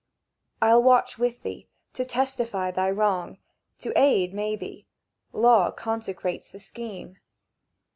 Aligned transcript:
I'll 0.63 0.81
watch 0.81 1.19
with 1.19 1.43
thee, 1.43 1.67
to 1.93 2.03
testify 2.03 2.71
thy 2.71 2.89
wrong— 2.89 3.37
To 3.81 3.93
aid, 3.95 4.33
maybe.—Law 4.33 5.69
consecrates 5.73 6.49
the 6.49 6.59
scheme." 6.59 7.19